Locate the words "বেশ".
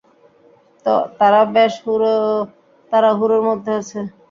1.55-1.73